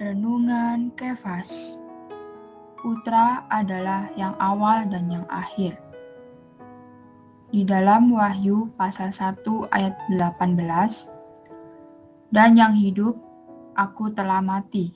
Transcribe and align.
Renungan 0.00 0.96
Kefas 0.96 1.76
Putra 2.80 3.44
adalah 3.52 4.08
yang 4.16 4.32
awal 4.40 4.88
dan 4.88 5.12
yang 5.12 5.28
akhir. 5.28 5.76
Di 7.52 7.68
dalam 7.68 8.08
Wahyu 8.08 8.72
pasal 8.80 9.12
1 9.12 9.44
ayat 9.68 9.92
18, 10.08 10.56
Dan 12.32 12.56
yang 12.56 12.72
hidup, 12.72 13.12
aku 13.76 14.08
telah 14.16 14.40
mati. 14.40 14.88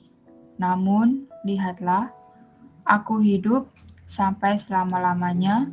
Namun, 0.57 1.29
lihatlah, 1.45 2.09
aku 2.89 3.21
hidup 3.21 3.69
sampai 4.09 4.57
selama-lamanya, 4.57 5.69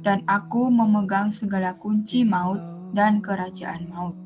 dan 0.00 0.24
aku 0.24 0.72
memegang 0.72 1.36
segala 1.36 1.76
kunci 1.76 2.24
maut 2.24 2.64
dan 2.96 3.20
kerajaan 3.20 3.92
maut. 3.92 4.16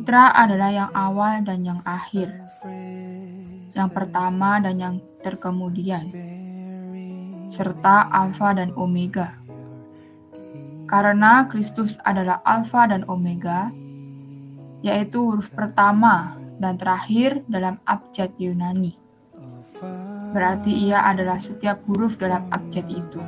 Putra 0.00 0.32
adalah 0.32 0.72
yang 0.72 0.88
awal 0.96 1.44
dan 1.44 1.60
yang 1.60 1.84
akhir, 1.84 2.32
yang 3.76 3.92
pertama 3.92 4.56
dan 4.56 4.80
yang 4.80 4.96
terkemudian, 5.20 6.08
serta 7.52 8.08
Alfa 8.08 8.56
dan 8.56 8.72
Omega. 8.80 9.36
Karena 10.88 11.44
Kristus 11.52 12.00
adalah 12.00 12.40
Alfa 12.48 12.88
dan 12.88 13.04
Omega, 13.12 13.68
yaitu 14.80 15.20
huruf 15.20 15.52
pertama 15.52 16.32
dan 16.56 16.80
terakhir 16.80 17.44
dalam 17.44 17.76
abjad 17.84 18.32
Yunani. 18.40 18.96
Berarti 20.32 20.88
ia 20.88 21.04
adalah 21.04 21.36
setiap 21.36 21.76
huruf 21.84 22.16
dalam 22.16 22.48
abjad 22.48 22.88
itu. 22.88 23.20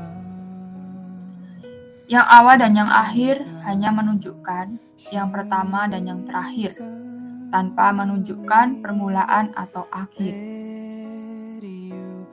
Yang 2.12 2.28
awal 2.28 2.60
dan 2.60 2.76
yang 2.76 2.92
akhir 2.92 3.40
hanya 3.64 3.88
menunjukkan 3.88 4.76
yang 5.08 5.32
pertama 5.32 5.88
dan 5.88 6.04
yang 6.04 6.20
terakhir, 6.28 6.76
tanpa 7.48 7.88
menunjukkan 7.88 8.84
permulaan 8.84 9.48
atau 9.56 9.88
akhir. 9.88 10.36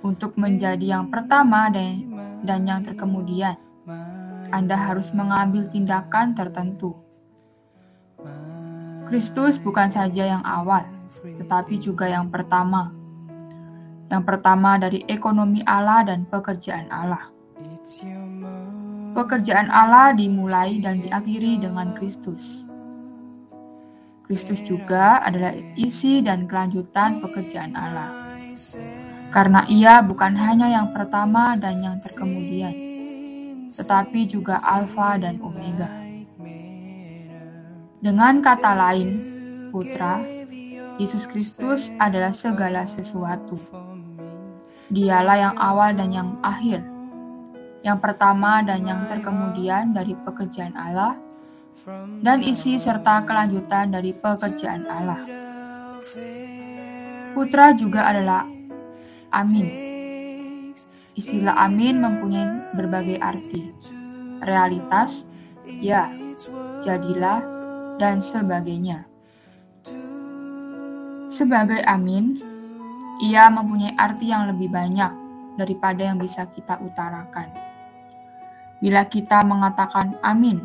Untuk 0.04 0.36
menjadi 0.36 1.00
yang 1.00 1.08
pertama 1.08 1.72
dan, 1.72 2.12
dan 2.44 2.68
yang 2.68 2.84
terkemudian, 2.84 3.56
Anda 4.52 4.76
harus 4.76 5.16
mengambil 5.16 5.64
tindakan 5.72 6.36
tertentu. 6.36 7.00
Kristus 9.08 9.56
bukan 9.56 9.88
saja 9.88 10.28
yang 10.28 10.44
awal, 10.44 10.84
tetapi 11.24 11.80
juga 11.80 12.12
yang 12.12 12.28
pertama. 12.28 12.92
Yang 14.12 14.24
pertama 14.28 14.76
dari 14.76 15.08
ekonomi 15.08 15.64
Allah 15.64 16.04
dan 16.04 16.28
pekerjaan 16.28 16.92
Allah. 16.92 17.32
Pekerjaan 19.18 19.74
Allah 19.74 20.14
dimulai 20.14 20.78
dan 20.82 21.02
diakhiri 21.02 21.58
dengan 21.62 21.98
Kristus. 21.98 22.70
Kristus 24.30 24.62
juga 24.62 25.26
adalah 25.26 25.58
isi 25.74 26.22
dan 26.22 26.46
kelanjutan 26.46 27.18
pekerjaan 27.18 27.74
Allah. 27.74 28.14
Karena 29.34 29.66
ia 29.66 30.06
bukan 30.06 30.38
hanya 30.38 30.70
yang 30.70 30.94
pertama 30.94 31.58
dan 31.58 31.82
yang 31.82 31.98
terkemudian, 31.98 32.74
tetapi 33.74 34.30
juga 34.30 34.62
Alfa 34.62 35.18
dan 35.18 35.42
Omega. 35.42 35.90
Dengan 38.00 38.46
kata 38.46 38.72
lain, 38.78 39.10
Putra, 39.74 40.22
Yesus 41.02 41.26
Kristus 41.26 41.90
adalah 41.98 42.30
segala 42.30 42.86
sesuatu. 42.86 43.58
Dialah 44.94 45.38
yang 45.38 45.56
awal 45.58 45.98
dan 45.98 46.10
yang 46.14 46.30
akhir, 46.46 46.82
yang 47.86 47.98
pertama 48.04 48.60
dan 48.66 48.84
yang 48.84 49.08
terkemudian 49.08 49.96
dari 49.96 50.16
pekerjaan 50.16 50.76
Allah, 50.76 51.16
dan 52.20 52.44
isi 52.44 52.76
serta 52.76 53.24
kelanjutan 53.24 53.96
dari 53.96 54.12
pekerjaan 54.12 54.84
Allah. 54.86 55.22
Putra 57.34 57.72
juga 57.72 58.10
adalah 58.10 58.44
Amin. 59.32 59.68
Istilah 61.16 61.56
Amin 61.56 62.00
mempunyai 62.00 62.74
berbagai 62.76 63.20
arti, 63.20 63.72
realitas, 64.44 65.28
ya, 65.68 66.10
jadilah, 66.84 67.44
dan 68.00 68.24
sebagainya. 68.24 69.06
Sebagai 71.30 71.84
Amin, 71.88 72.40
ia 73.24 73.48
mempunyai 73.52 73.96
arti 74.00 74.32
yang 74.32 74.52
lebih 74.52 74.72
banyak 74.72 75.12
daripada 75.60 76.08
yang 76.08 76.18
bisa 76.20 76.48
kita 76.52 76.80
utarakan. 76.80 77.69
Bila 78.80 79.04
kita 79.04 79.44
mengatakan 79.44 80.16
amin, 80.24 80.64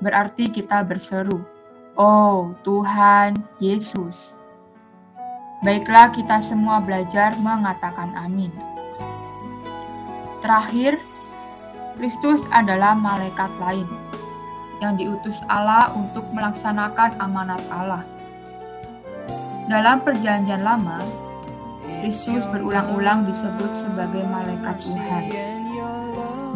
berarti 0.00 0.48
kita 0.48 0.80
berseru, 0.80 1.44
"Oh 1.92 2.56
Tuhan 2.64 3.36
Yesus." 3.60 4.40
Baiklah, 5.60 6.12
kita 6.16 6.40
semua 6.40 6.80
belajar 6.80 7.36
mengatakan 7.40 8.12
amin. 8.16 8.52
Terakhir, 10.40 10.96
Kristus 11.96 12.44
adalah 12.52 12.92
malaikat 12.92 13.48
lain 13.60 13.88
yang 14.84 15.00
diutus 15.00 15.40
Allah 15.48 15.88
untuk 15.96 16.24
melaksanakan 16.36 17.16
amanat 17.20 17.60
Allah. 17.72 18.04
Dalam 19.66 20.04
Perjanjian 20.04 20.60
Lama, 20.60 21.00
Kristus 22.04 22.44
berulang-ulang 22.52 23.24
disebut 23.24 23.72
sebagai 23.80 24.22
malaikat 24.28 24.76
Tuhan 24.78 25.65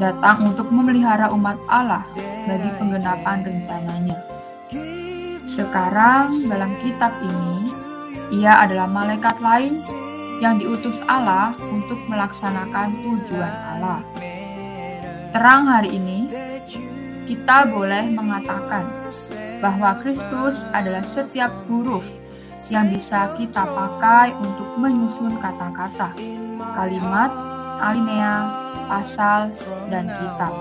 datang 0.00 0.48
untuk 0.48 0.72
memelihara 0.72 1.28
umat 1.36 1.60
Allah 1.68 2.08
bagi 2.48 2.70
penggenapan 2.80 3.44
rencananya. 3.44 4.16
Sekarang 5.44 6.32
dalam 6.48 6.72
kitab 6.80 7.12
ini, 7.20 7.68
ia 8.32 8.64
adalah 8.64 8.88
malaikat 8.88 9.36
lain 9.44 9.76
yang 10.40 10.56
diutus 10.56 10.96
Allah 11.04 11.52
untuk 11.68 12.00
melaksanakan 12.08 12.96
tujuan 13.04 13.54
Allah. 13.76 14.00
Terang 15.36 15.68
hari 15.68 16.00
ini, 16.00 16.32
kita 17.28 17.68
boleh 17.68 18.08
mengatakan 18.16 18.88
bahwa 19.60 20.00
Kristus 20.00 20.64
adalah 20.72 21.04
setiap 21.04 21.52
huruf 21.68 22.02
yang 22.72 22.88
bisa 22.88 23.36
kita 23.36 23.68
pakai 23.68 24.32
untuk 24.32 24.80
menyusun 24.80 25.36
kata-kata, 25.38 26.16
kalimat, 26.72 27.49
alinea, 27.80 28.46
pasal, 28.86 29.50
dan 29.88 30.06
kitab. 30.06 30.52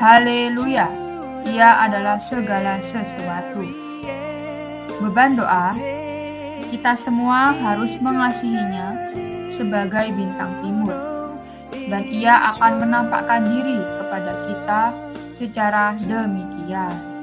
Haleluya, 0.00 0.88
ia 1.46 1.84
adalah 1.84 2.18
segala 2.18 2.80
sesuatu. 2.82 3.62
Beban 5.04 5.36
doa, 5.38 5.76
kita 6.72 6.98
semua 6.98 7.54
harus 7.54 8.00
mengasihinya 8.02 8.96
sebagai 9.54 10.10
bintang 10.16 10.64
timur, 10.64 10.96
dan 11.70 12.02
ia 12.10 12.50
akan 12.50 12.82
menampakkan 12.82 13.46
diri 13.46 13.78
kepada 13.78 14.32
kita 14.50 14.82
secara 15.36 15.94
demikian. 16.02 17.13